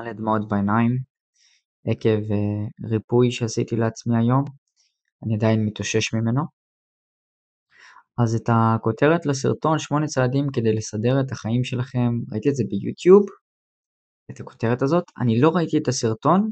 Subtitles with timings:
[0.00, 0.98] מלא דמעות בעיניים
[1.86, 4.44] עקב uh, ריפוי שעשיתי לעצמי היום,
[5.26, 6.42] אני עדיין מתאושש ממנו.
[8.22, 13.26] אז את הכותרת לסרטון 8 צעדים כדי לסדר את החיים שלכם, ראיתי את זה ביוטיוב,
[14.30, 16.50] את הכותרת הזאת, אני לא ראיתי את הסרטון,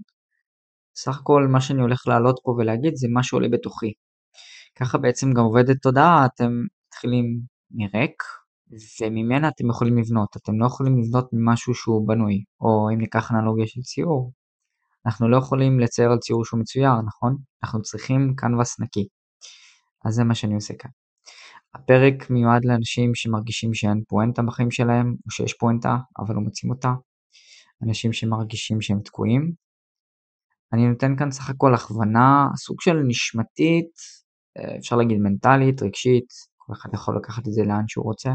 [0.97, 3.93] סך הכל מה שאני הולך לעלות פה ולהגיד זה מה שעולה בתוכי.
[4.81, 6.51] ככה בעצם גם עובדת תודעה, אתם
[6.87, 7.41] מתחילים
[7.71, 8.23] מריק,
[9.01, 10.37] וממנה אתם יכולים לבנות.
[10.37, 14.33] אתם לא יכולים לבנות ממשהו שהוא בנוי, או אם ניקח אנלוגיה של ציור,
[15.07, 17.37] אנחנו לא יכולים לצייר על ציור שהוא מצויר, נכון?
[17.63, 19.09] אנחנו צריכים קנבס נקי.
[20.05, 20.91] אז זה מה שאני עושה כאן.
[21.75, 26.93] הפרק מיועד לאנשים שמרגישים שאין פואנטה בחיים שלהם, או שיש פואנטה, אבל לא מוצאים אותה.
[27.87, 29.53] אנשים שמרגישים שהם תקועים.
[30.73, 33.91] אני נותן כאן סך הכל הכוונה, סוג של נשמתית,
[34.59, 36.27] אה, אפשר להגיד מנטלית, רגשית,
[36.57, 38.31] כל אחד יכול לקחת את זה לאן שהוא רוצה.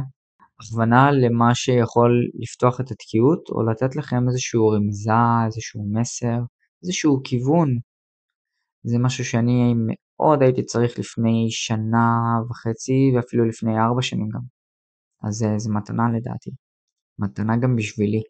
[0.59, 6.39] הכוונה למה שיכול לפתוח את התקיעות, או לתת לכם איזשהו רמזה, איזשהו מסר,
[6.83, 7.69] איזשהו כיוון.
[8.83, 12.07] זה משהו שאני מאוד הייתי צריך לפני שנה
[12.49, 14.41] וחצי, ואפילו לפני ארבע שנים גם.
[15.27, 16.51] אז אה, זה מתנה לדעתי.
[17.19, 18.21] מתנה גם בשבילי.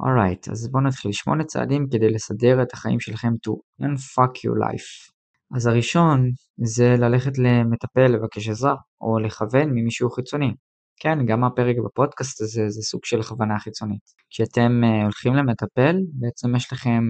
[0.00, 1.12] אורייט, right, אז בואו נתחיל.
[1.12, 3.52] שמונה צעדים כדי לסדר את החיים שלכם to
[3.82, 5.12] unfuck your life.
[5.56, 6.30] אז הראשון
[6.64, 10.54] זה ללכת למטפל לבקש עזרה, או לכוון ממישהו חיצוני.
[10.96, 14.02] כן, גם הפרק בפודקאסט הזה זה סוג של הכוונה חיצונית.
[14.30, 17.02] כשאתם uh, הולכים למטפל, בעצם יש לכם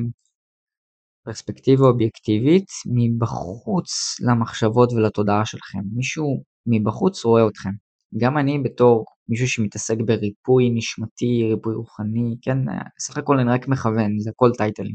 [1.25, 5.79] פרספקטיבה אובייקטיבית מבחוץ למחשבות ולתודעה שלכם.
[5.95, 7.71] מישהו מבחוץ רואה אתכם.
[8.19, 12.59] גם אני בתור מישהו שמתעסק בריפוי נשמתי, ריפוי רוחני, כן,
[12.99, 14.95] סך הכל אני רק מכוון, זה הכל טייטלים.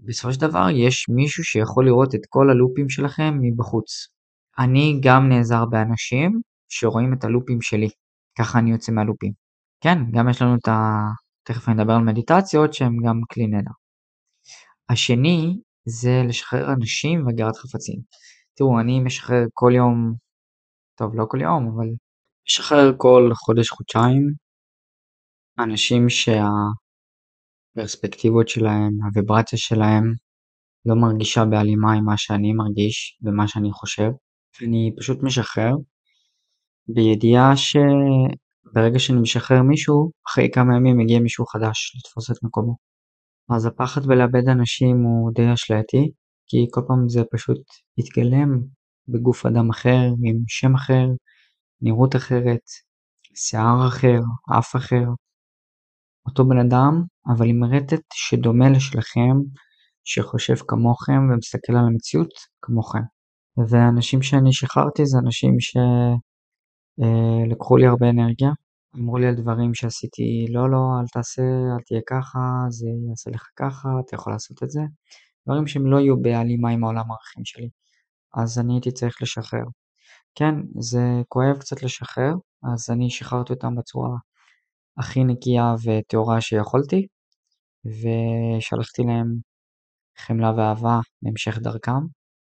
[0.00, 4.08] בסופו של דבר יש מישהו שיכול לראות את כל הלופים שלכם מבחוץ.
[4.58, 7.88] אני גם נעזר באנשים שרואים את הלופים שלי,
[8.38, 9.32] ככה אני יוצא מהלופים.
[9.80, 10.74] כן, גם יש לנו את ה...
[11.42, 13.70] תכף אני אדבר על מדיטציות שהם גם כלי נהדר.
[14.90, 18.00] השני זה לשחרר אנשים והגירת חפצים.
[18.54, 20.14] תראו, אני משחרר כל יום,
[20.94, 21.86] טוב, לא כל יום, אבל
[22.48, 24.32] משחרר כל חודש-חודשיים
[25.58, 26.06] אנשים
[27.76, 30.04] שהפרספקטיבות שלהם, הוויברציה שלהם,
[30.86, 34.10] לא מרגישה בהלימה עם מה שאני מרגיש ומה שאני חושב.
[34.62, 35.72] אני פשוט משחרר,
[36.88, 42.76] בידיעה שברגע שאני משחרר מישהו, אחרי כמה ימים מגיע מישהו חדש לתפוס את מקומו.
[43.50, 46.10] אז הפחד בלאבד אנשים הוא די אשלייתי,
[46.46, 47.62] כי כל פעם זה פשוט
[47.98, 48.60] יתגלם
[49.08, 51.06] בגוף אדם אחר, עם שם אחר,
[51.82, 52.64] נראות אחרת,
[53.34, 54.20] שיער אחר,
[54.58, 55.04] אף אחר.
[56.26, 57.02] אותו בן אדם,
[57.34, 59.36] אבל עם רטט שדומה לשלכם,
[60.04, 62.32] שחושב כמוכם ומסתכל על המציאות
[62.62, 63.02] כמוכם.
[63.68, 66.27] והאנשים שאני שחררתי זה אנשים שלקחו
[67.02, 68.50] אה, לי הרבה אנרגיה,
[68.96, 72.38] אמרו לי על דברים שעשיתי, לא, לא, אל תעשה, אל תהיה ככה,
[72.68, 74.80] זה יעשה לך ככה, אתה יכול לעשות את זה.
[75.48, 77.68] דברים שהם לא יהיו בהלימה עם העולם הערכים שלי.
[78.36, 79.64] אז אני הייתי צריך לשחרר.
[80.34, 82.34] כן, זה כואב קצת לשחרר,
[82.74, 84.16] אז אני שחררתי אותם בצורה
[84.98, 87.06] הכי נקייה וטהורה שיכולתי,
[87.86, 89.36] ושלחתי להם
[90.18, 92.02] חמלה ואהבה להמשך דרכם.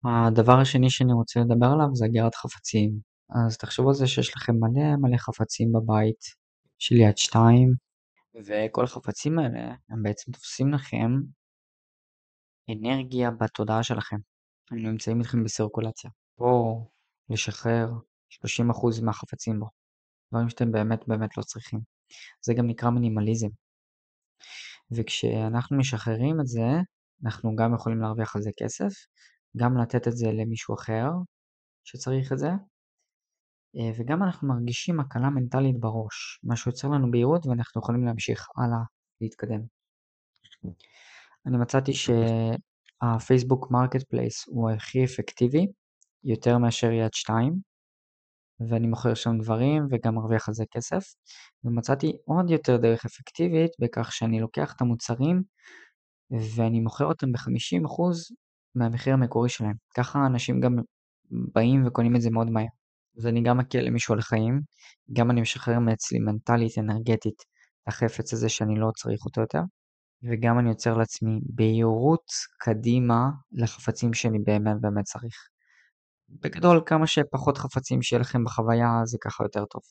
[0.04, 2.91] הדבר השני שאני רוצה לדבר עליו זה הגירת חפצים.
[3.31, 6.21] אז תחשבו על זה שיש לכם מלא מלא חפצים בבית
[6.78, 7.72] של יד שתיים,
[8.47, 11.11] וכל החפצים האלה הם בעצם תופסים לכם
[12.71, 14.17] אנרגיה בתודעה שלכם.
[14.71, 16.11] הם נמצאים איתכם בסירקולציה.
[16.37, 16.84] פה
[17.31, 17.88] לשחרר
[18.31, 19.67] 30% מהחפצים בו.
[20.33, 21.81] דברים שאתם באמת באמת לא צריכים.
[22.41, 23.49] זה גם נקרא מינימליזם.
[24.91, 26.67] וכשאנחנו משחררים את זה,
[27.25, 28.93] אנחנו גם יכולים להרוויח על זה כסף,
[29.56, 31.09] גם לתת את זה למישהו אחר
[31.84, 32.49] שצריך את זה,
[33.97, 38.79] וגם אנחנו מרגישים הקלה מנטלית בראש, מה שיוצר לנו בהירות ואנחנו יכולים להמשיך הלאה
[39.21, 39.61] להתקדם.
[41.47, 45.67] אני מצאתי שהפייסבוק Marketplace הוא הכי אפקטיבי,
[46.25, 47.61] יותר מאשר יד 2,
[48.69, 51.05] ואני מוכר שם דברים וגם מרוויח על זה כסף.
[51.65, 55.43] ומצאתי עוד יותר דרך אפקטיבית בכך שאני לוקח את המוצרים
[56.31, 58.03] ואני מוכר אותם ב-50%
[58.75, 59.76] מהמחיר המקורי שלהם.
[59.97, 60.76] ככה אנשים גם
[61.31, 62.67] באים וקונים את זה מאוד מהר.
[63.19, 64.61] אז אני גם מקל למישהו על החיים,
[65.12, 67.43] גם אני משחרר מאצלי מנטלית, אנרגטית,
[67.87, 69.61] החפץ הזה שאני לא צריך אותו יותר,
[70.23, 72.26] וגם אני יוצר לעצמי בהירות
[72.61, 75.35] קדימה לחפצים שאני באמת באמת צריך.
[76.29, 79.82] בגדול, כמה שפחות חפצים שיהיה לכם בחוויה, זה ככה יותר טוב.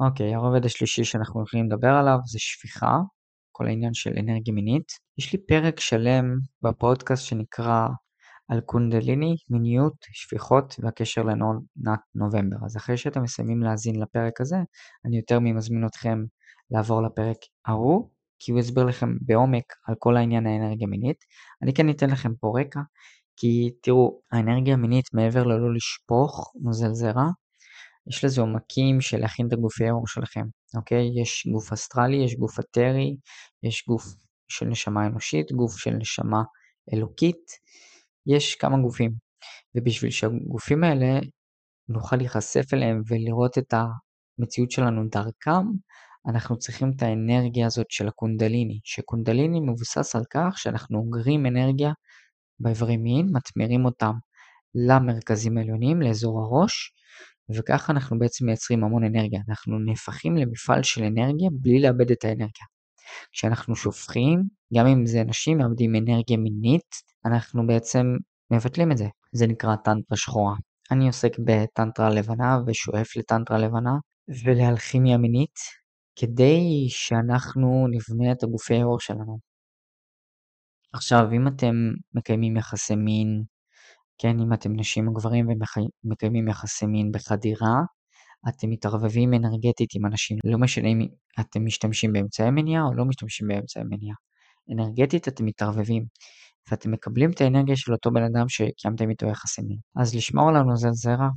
[0.00, 2.98] אוקיי, הרובד השלישי שאנחנו יכולים לדבר עליו זה שפיכה,
[3.52, 4.92] כל העניין של אנרגיה מינית.
[5.18, 6.24] יש לי פרק שלם
[6.62, 7.86] בפודקאסט שנקרא
[8.48, 12.56] על קונדליני, מיניות, שפיכות והקשר לעונת נובמבר.
[12.64, 14.56] אז אחרי שאתם מסיימים להאזין לפרק הזה,
[15.04, 16.24] אני יותר ממזמין אתכם
[16.70, 18.08] לעבור לפרק ההוא
[18.38, 21.24] כי הוא יסביר לכם בעומק על כל העניין האנרגיה מינית.
[21.62, 22.80] אני כן אתן לכם פה רקע,
[23.36, 27.26] כי תראו, האנרגיה המינית מעבר ללא לשפוך נוזל זרע,
[28.08, 30.44] יש לזה עומקים של להכין את הגופי העור שלכם,
[30.76, 31.22] אוקיי?
[31.22, 33.16] יש גוף אסטרלי, יש גוף אתרי,
[33.62, 34.04] יש גוף
[34.48, 36.42] של נשמה אנושית, גוף של נשמה
[36.92, 37.50] אלוקית,
[38.26, 39.12] יש כמה גופים.
[39.76, 41.20] ובשביל שהגופים האלה
[41.88, 43.74] נוכל להיחשף אליהם ולראות את
[44.38, 45.66] המציאות שלנו דרכם,
[46.28, 51.92] אנחנו צריכים את האנרגיה הזאת של הקונדליני, שקונדליני מבוסס על כך שאנחנו אוגרים אנרגיה
[52.60, 54.12] באיברי מין, מטמירים אותם
[54.74, 56.92] למרכזים העליונים, לאזור הראש,
[57.56, 59.40] וככה אנחנו בעצם מייצרים המון אנרגיה.
[59.48, 62.66] אנחנו נהפכים למפעל של אנרגיה בלי לאבד את האנרגיה.
[63.32, 64.42] כשאנחנו שופכים,
[64.74, 66.90] גם אם זה נשים מאבדים אנרגיה מינית,
[67.26, 68.06] אנחנו בעצם
[68.50, 69.06] מבטלים את זה.
[69.32, 70.54] זה נקרא טנטרה שחורה.
[70.90, 73.94] אני עוסק בטנטרה לבנה ושואף לטנטרה לבנה
[74.44, 75.58] ולאלכימיה מינית,
[76.16, 79.38] כדי שאנחנו נבנה את הגופי העור שלנו.
[80.92, 81.74] עכשיו, אם אתם
[82.14, 83.42] מקיימים יחסי מין,
[84.18, 85.48] כן, אם אתם נשים או גברים
[86.04, 87.76] ומקיימים יחסי מין בחדירה,
[88.48, 91.06] אתם מתערבבים אנרגטית עם אנשים, לא משנה אם
[91.40, 94.16] אתם משתמשים באמצעי מניעה או לא משתמשים באמצעי מניעה.
[94.72, 96.04] אנרגטית אתם מתערבבים,
[96.70, 99.78] ואתם מקבלים את האנרגיה של אותו בן אדם שקיימתם איתו יחסי מין.
[99.96, 101.28] אז לשמור על הנוזל זרע,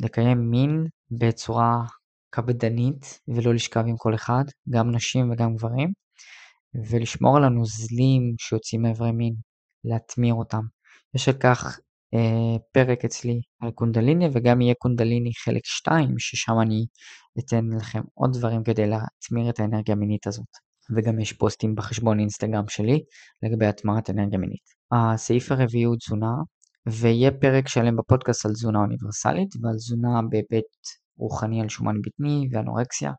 [0.00, 1.84] לקיים מין בצורה
[2.30, 5.92] קפדנית ולא לשכב עם כל אחד, גם נשים וגם גברים,
[6.90, 9.34] ולשמור על הנוזלים שיוצאים מאיברי מין,
[9.84, 10.62] להטמיר אותם.
[11.14, 11.78] יש על כך
[12.14, 16.86] אה, פרק אצלי על קונדליני וגם יהיה קונדליני חלק 2 ששם אני
[17.38, 20.67] אתן לכם עוד דברים כדי להטמיר את האנרגיה המינית הזאת.
[20.96, 23.00] וגם יש פוסטים בחשבון אינסטגרם שלי
[23.42, 24.62] לגבי הטמרת אנרגיה מינית.
[24.92, 26.32] הסעיף הרביעי הוא תזונה,
[26.86, 30.64] ויהיה פרק שלם בפודקאסט על תזונה אוניברסלית ועל תזונה בהיבט
[31.16, 33.12] רוחני על שומן בטני ואנורקסיה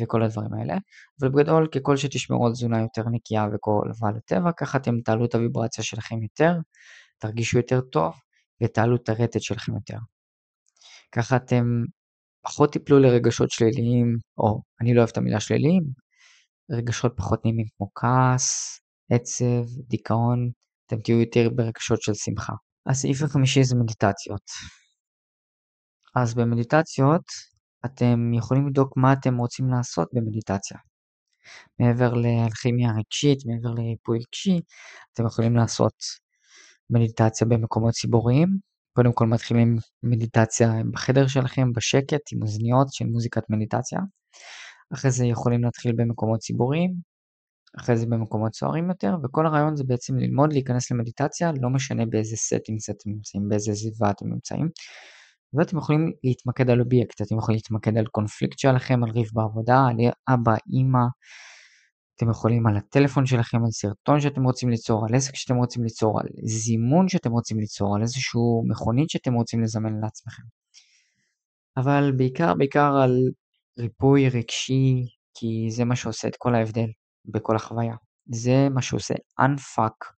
[0.00, 0.76] וכל הדברים האלה.
[1.20, 5.84] אבל בגדול, ככל שתשמרו על תזונה יותר נקייה וקרובה לטבע, ככה אתם תעלו את הוויברציה
[5.84, 6.52] שלכם יותר,
[7.18, 8.14] תרגישו יותר טוב
[8.62, 9.98] ותעלו את הרטט שלכם יותר.
[11.12, 11.64] ככה אתם
[12.42, 15.82] פחות תיפלו לרגשות שליליים, או אני לא אוהב את המילה שליליים,
[16.72, 18.78] רגשות פחות נעימים כמו כעס,
[19.10, 20.50] עצב, דיכאון,
[20.86, 22.52] אתם תהיו יותר ברגשות של שמחה.
[22.86, 24.42] הסעיף החמישי זה מדיטציות.
[26.16, 27.24] אז במדיטציות
[27.84, 30.78] אתם יכולים לבדוק מה אתם רוצים לעשות במדיטציה.
[31.80, 34.60] מעבר לאלכימיה רגשית, מעבר לריפוי רגשי,
[35.12, 35.94] אתם יכולים לעשות
[36.90, 38.48] מדיטציה במקומות ציבוריים.
[38.96, 43.98] קודם כל מתחילים מדיטציה בחדר שלכם, בשקט, עם אוזניות של מוזיקת מדיטציה.
[44.94, 46.94] אחרי זה יכולים להתחיל במקומות ציבוריים,
[47.80, 52.36] אחרי זה במקומות סוערים יותר, וכל הרעיון זה בעצם ללמוד להיכנס למדיטציה, לא משנה באיזה
[52.36, 54.68] setting אתם נמצאים, באיזה סביבה אתם נמצאים.
[55.54, 59.96] ואתם יכולים להתמקד על אובייקט, אתם יכולים להתמקד על קונפליקט שלכם, על ריב בעבודה, על
[60.34, 61.04] אבא, אימא,
[62.16, 66.20] אתם יכולים על הטלפון שלכם, על סרטון שאתם רוצים ליצור, על עסק שאתם רוצים ליצור,
[66.20, 70.42] על זימון שאתם רוצים ליצור, על איזשהו מכונית שאתם רוצים לזמן לעצמכם.
[71.76, 73.18] אבל בעיקר בעיקר על
[73.78, 75.04] ריפוי רגשי,
[75.34, 76.88] כי זה מה שעושה את כל ההבדל
[77.24, 77.94] בכל החוויה.
[78.26, 80.12] זה מה שעושה unfuck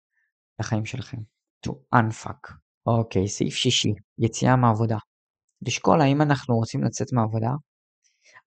[0.61, 1.19] לחיים שלכם.
[1.67, 2.53] to unfuck.
[2.87, 4.99] אוקיי, סעיף שישי, יציאה מעבודה.
[5.67, 7.51] לשקול האם אנחנו רוצים לצאת מעבודה,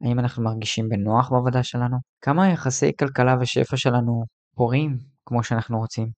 [0.02, 4.24] האם אנחנו מרגישים בנוח בעבודה שלנו, כמה יחסי כלכלה ושפע שלנו
[4.56, 6.10] פורים כמו שאנחנו רוצים,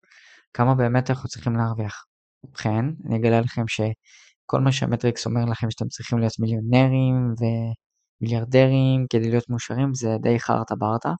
[0.53, 2.05] כמה באמת אנחנו צריכים להרוויח.
[2.43, 7.33] ובכן, אני אגלה לכם שכל מה שהמטריקס אומר לכם שאתם צריכים להיות מיליונרים
[8.21, 11.11] ומיליארדרים כדי להיות מאושרים זה די חרטה ברטה.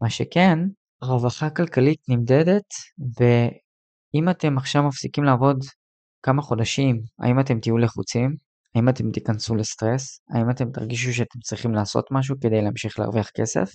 [0.00, 0.58] מה שכן,
[1.02, 2.74] רווחה כלכלית נמדדת,
[3.18, 5.58] ואם אתם עכשיו מפסיקים לעבוד
[6.22, 8.36] כמה חודשים, האם אתם תהיו לחוצים?
[8.74, 10.20] האם אתם תיכנסו לסטרס?
[10.34, 13.70] האם אתם תרגישו שאתם צריכים לעשות משהו כדי להמשיך להרוויח כסף?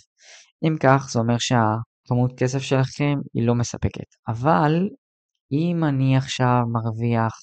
[0.64, 4.06] אם כך, זה אומר שהכמות כסף שלכם היא לא מספקת.
[4.28, 4.90] אבל
[5.52, 7.34] אם אני עכשיו מרוויח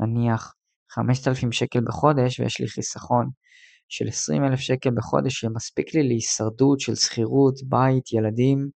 [0.00, 0.52] נניח
[0.90, 3.26] 5,000 שקל בחודש ויש לי חיסכון
[3.88, 8.68] של 20,000 שקל בחודש שמספיק לי להישרדות של שכירות, בית, ילדים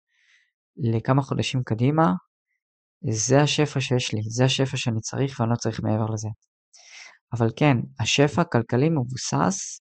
[0.76, 2.12] לכמה חודשים קדימה,
[3.10, 6.28] זה השפע שיש לי, זה השפע שאני צריך ואני לא צריך מעבר לזה.
[7.32, 9.80] אבל כן, השפע הכלכלי מבוסס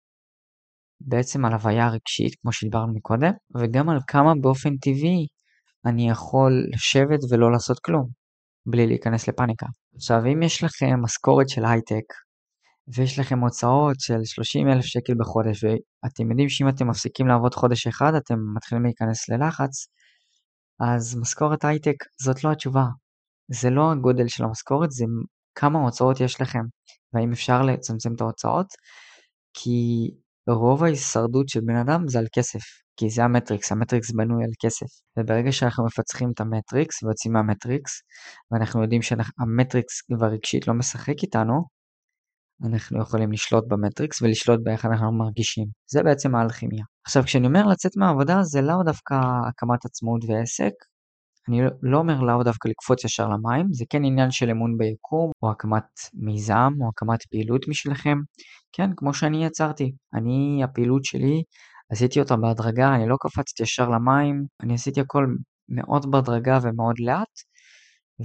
[1.00, 5.26] בעצם על הוויה רגשית, כמו שדיברנו מקודם, וגם על כמה באופן טבעי
[5.86, 8.08] אני יכול לשבת ולא לעשות כלום,
[8.66, 9.66] בלי להיכנס לפאניקה.
[9.94, 12.04] עכשיו, אם יש לכם משכורת של הייטק,
[12.94, 17.86] ויש לכם הוצאות של 30 אלף שקל בחודש, ואתם יודעים שאם אתם מפסיקים לעבוד חודש
[17.86, 19.86] אחד, אתם מתחילים להיכנס ללחץ,
[20.80, 22.84] אז משכורת הייטק זאת לא התשובה.
[23.48, 25.04] זה לא הגודל של המשכורת, זה
[25.54, 26.62] כמה הוצאות יש לכם,
[27.12, 28.66] והאם אפשר לצמצם את ההוצאות,
[29.54, 30.10] כי
[30.48, 32.60] רוב ההישרדות של בן אדם זה על כסף,
[32.96, 34.86] כי זה המטריקס, המטריקס בנוי על כסף.
[35.18, 38.02] וברגע שאנחנו מפצחים את המטריקס ויוצאים מהמטריקס,
[38.50, 41.75] ואנחנו יודעים שהמטריקס כבר רגשית לא משחק איתנו,
[42.64, 45.66] אנחנו יכולים לשלוט במטריקס ולשלוט באיך אנחנו מרגישים.
[45.90, 46.84] זה בעצם האלכימיה.
[47.06, 49.14] עכשיו, כשאני אומר לצאת מהעבודה, זה לאו דווקא
[49.48, 50.72] הקמת עצמאות ועסק,
[51.48, 55.50] אני לא אומר לאו דווקא לקפוץ ישר למים, זה כן עניין של אמון ביקום, או
[55.50, 55.84] הקמת
[56.14, 58.18] מיזם, או הקמת פעילות משלכם.
[58.72, 59.92] כן, כמו שאני יצרתי.
[60.14, 61.42] אני, הפעילות שלי,
[61.92, 65.26] עשיתי אותה בהדרגה, אני לא קפצתי ישר למים, אני עשיתי הכל
[65.68, 67.34] מאוד בהדרגה ומאוד לאט,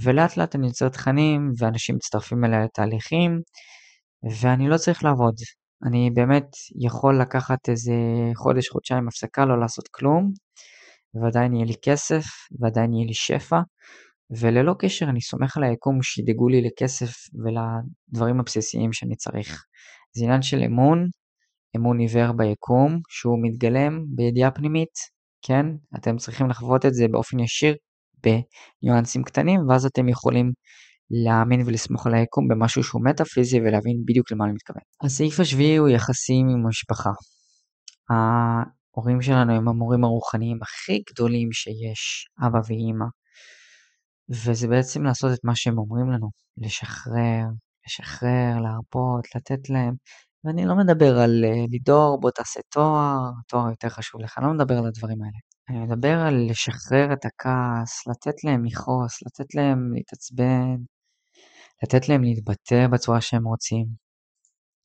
[0.02, 3.40] ולאט לאט אני יוצר תכנים, ואנשים מצטרפים אליי לתהליכים,
[4.30, 5.34] ואני לא צריך לעבוד.
[5.86, 6.46] אני באמת
[6.80, 7.92] יכול לקחת איזה
[8.34, 10.32] חודש, חודשיים הפסקה, לא לעשות כלום,
[11.14, 12.24] ועדיין יהיה לי כסף,
[12.60, 13.60] ועדיין יהיה לי שפע,
[14.40, 19.64] וללא קשר אני סומך על היקום שידאגו לי לכסף ולדברים הבסיסיים שאני צריך.
[20.16, 21.08] זה עניין של אמון,
[21.76, 24.94] אמון עיוור ביקום, שהוא מתגלם בידיעה פנימית,
[25.42, 25.66] כן?
[25.96, 27.76] אתם צריכים לחוות את זה באופן ישיר
[28.22, 30.52] בניואנסים קטנים, ואז אתם יכולים
[31.10, 34.82] להאמין ולסמוך על היקום במשהו שהוא מטאפיזי ולהבין בדיוק למה אני מתכוון.
[35.04, 37.10] הסעיף השביעי הוא יחסים עם המשפחה.
[38.10, 43.06] ההורים שלנו הם המורים הרוחניים הכי גדולים שיש, אבא ואימא.
[44.30, 47.44] וזה בעצם לעשות את מה שהם אומרים לנו, לשחרר,
[47.86, 49.94] לשחרר, להרפות, לתת להם.
[50.44, 53.18] ואני לא מדבר על uh, לידור, בוא תעשה תואר,
[53.48, 55.38] תואר יותר חשוב לך, אני לא מדבר על הדברים האלה.
[55.72, 60.76] אני מדבר על לשחרר את הכעס, לתת להם לכעוס, לתת להם להתעצבן,
[61.82, 63.86] לתת להם להתבטא בצורה שהם רוצים.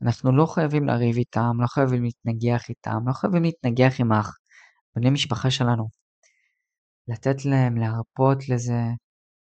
[0.02, 4.38] אנחנו לא חייבים לריב איתם, לא חייבים להתנגח איתם, לא חייבים להתנגח עם האח,
[4.96, 5.88] בני משפחה שלנו.
[7.08, 8.82] לתת להם להרפות לזה,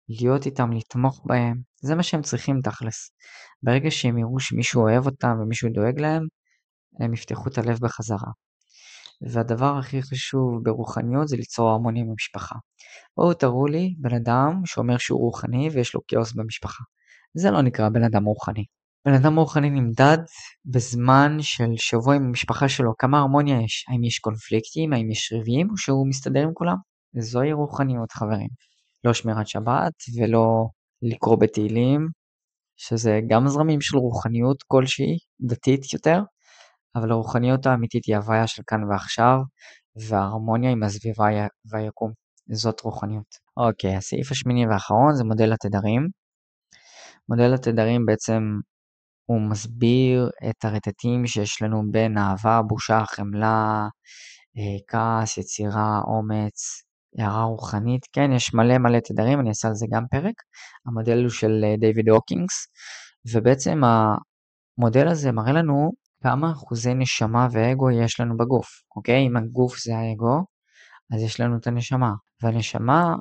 [0.09, 3.11] להיות איתם, לתמוך בהם, זה מה שהם צריכים תכלס.
[3.63, 6.23] ברגע שהם יראו שמישהו אוהב אותם ומישהו דואג להם,
[7.01, 8.48] הם יפתחו את הלב בחזרה.
[9.23, 12.55] והדבר הכי חשוב ברוחניות זה ליצור הרמוניה במשפחה.
[13.17, 16.85] בואו תראו לי בן אדם שאומר שהוא רוחני ויש לו כאוס במשפחה.
[17.35, 18.65] זה לא נקרא בן אדם רוחני.
[19.07, 20.19] בן אדם רוחני נמדד
[20.65, 25.71] בזמן של שבוע עם המשפחה שלו, כמה הרמוניה יש, האם יש קונפליקטים, האם יש ריבים,
[25.71, 26.77] או שהוא מסתדר עם כולם.
[27.19, 28.49] זוהי רוחניות חברים.
[29.05, 30.67] לא שמירת שבת ולא
[31.03, 32.09] לקרוא בתהילים,
[32.77, 36.21] שזה גם זרמים של רוחניות כלשהי, דתית יותר,
[36.97, 39.39] אבל הרוחניות האמיתית היא הוויה של כאן ועכשיו,
[40.09, 41.27] וההרמוניה עם הסביבה
[41.71, 42.13] והיקום.
[42.53, 43.37] זאת רוחניות.
[43.57, 46.09] אוקיי, הסעיף השמיני והאחרון זה מודל התדרים.
[47.29, 48.43] מודל התדרים בעצם
[49.27, 53.89] הוא מסביר את הרטטים שיש לנו בין אהבה, בושה, חמלה,
[54.59, 56.83] אה, כעס, יצירה, אומץ,
[57.19, 58.07] הערה רוחנית.
[58.13, 60.35] כן, יש מלא מלא תדרים, אני אעשה על זה גם פרק.
[60.87, 62.67] המודל הוא של אה, דיוויד הוקינגס,
[63.33, 63.81] ובעצם
[64.79, 69.27] המודל הזה מראה לנו כמה אחוזי נשמה ואגו יש לנו בגוף, אוקיי?
[69.27, 70.45] אם הגוף זה האגו,
[71.15, 72.13] אז יש לנו את הנשמה.
[72.43, 73.15] והנשמה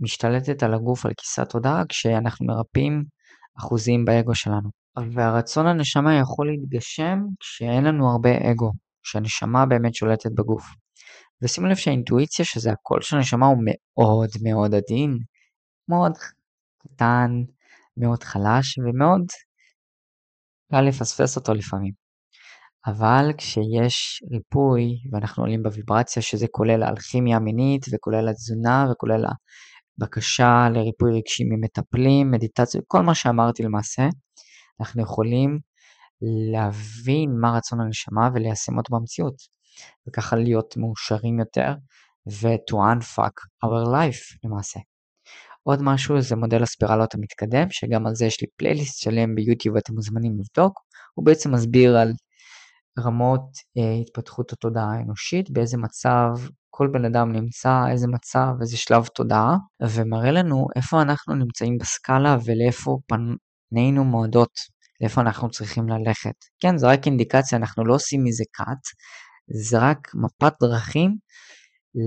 [0.00, 3.04] משתלטת על הגוף, על כיסת תודעה, כשאנחנו מרפאים
[3.58, 4.70] אחוזים באגו שלנו.
[5.12, 10.64] והרצון הנשמה יכול להתגשם כשאין לנו הרבה אגו, כשהנשמה באמת שולטת בגוף.
[11.42, 15.18] ושימו לב שהאינטואיציה, שזה הקול של הנשמה, הוא מאוד מאוד עדין,
[15.88, 16.12] מאוד
[16.78, 17.30] קטן,
[17.96, 19.26] מאוד חלש ומאוד
[20.72, 22.05] קל לפספס אותו לפעמים.
[22.86, 29.24] אבל כשיש ריפוי ואנחנו עולים בוויברציה, שזה כולל האלכימיה המינית וכולל התזונה וכולל
[30.00, 34.08] הבקשה לריפוי רגשי ממטפלים, מדיטציה, כל מה שאמרתי למעשה,
[34.80, 35.58] אנחנו יכולים
[36.52, 39.56] להבין מה רצון הנשמה וליישם אותו במציאות.
[40.08, 41.74] וככה להיות מאושרים יותר
[42.26, 44.80] ו-to unfuck our life למעשה.
[45.62, 49.94] עוד משהו זה מודל הספירלות המתקדם, שגם על זה יש לי פלייליסט שלם ביוטיוב ואתם
[49.94, 50.80] מוזמנים לבדוק.
[51.14, 52.12] הוא בעצם מסביר על
[52.98, 56.28] רמות אה, התפתחות התודעה האנושית, באיזה מצב
[56.70, 62.36] כל בן אדם נמצא, איזה מצב, איזה שלב תודעה, ומראה לנו איפה אנחנו נמצאים בסקאלה
[62.44, 64.52] ולאיפה פנינו מועדות,
[65.00, 66.34] לאיפה אנחנו צריכים ללכת.
[66.60, 68.82] כן, זו רק אינדיקציה, אנחנו לא עושים מזה cut,
[69.68, 71.16] זה רק מפת דרכים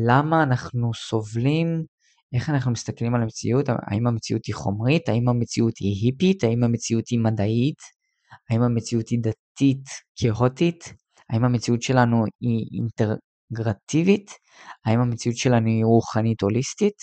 [0.07, 1.83] למה אנחנו סובלים,
[2.33, 7.07] איך אנחנו מסתכלים על המציאות, האם המציאות היא חומרית, האם המציאות היא היפית, האם המציאות
[7.07, 7.77] היא מדעית,
[8.49, 9.48] האם המציאות היא דתית
[10.15, 10.93] כאוטית,
[11.29, 14.31] האם המציאות שלנו היא אינטגרטיבית,
[14.85, 16.97] האם המציאות שלנו היא רוחנית הוליסטית,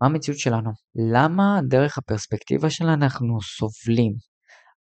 [0.00, 0.70] מה המציאות שלנו?
[1.12, 4.12] למה דרך הפרספקטיבה שלה אנחנו סובלים?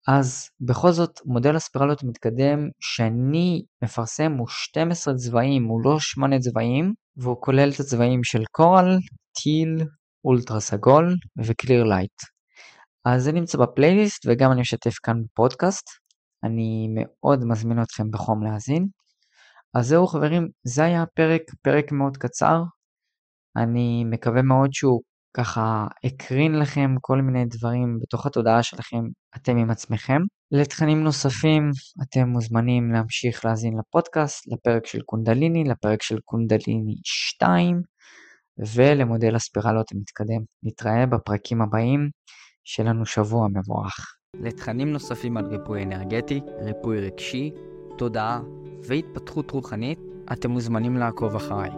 [0.07, 6.93] אז בכל זאת מודל הספירלות המתקדם שאני מפרסם הוא 12 צבעים, הוא לא 8 צבעים,
[7.17, 8.97] והוא כולל את הצבעים של קורל,
[9.43, 9.85] טיל,
[10.25, 11.15] אולטרה סגול
[11.45, 12.21] ו Clear Light.
[13.05, 16.00] אז זה נמצא בפלייליסט וגם אני משתף כאן בפודקאסט.
[16.43, 18.87] אני מאוד מזמין אתכם בחום להאזין.
[19.73, 22.63] אז זהו חברים, זה היה הפרק, פרק מאוד קצר.
[23.57, 25.01] אני מקווה מאוד שהוא
[25.37, 29.03] ככה הקרין לכם כל מיני דברים בתוך התודעה שלכם,
[29.35, 30.21] אתם עם עצמכם.
[30.51, 31.71] לתכנים נוספים,
[32.03, 37.81] אתם מוזמנים להמשיך להאזין לפודקאסט, לפרק של קונדליני, לפרק של קונדליני 2,
[38.75, 40.41] ולמודל הספירלות המתקדם.
[40.63, 42.09] נתראה בפרקים הבאים,
[42.63, 44.20] שיהיה לנו שבוע מבורך.
[44.39, 47.51] לתכנים נוספים על ריפוי אנרגטי, ריפוי רגשי,
[47.97, 48.41] תודעה
[48.83, 49.99] והתפתחות רוחנית,
[50.31, 51.71] אתם מוזמנים לעקוב אחריי.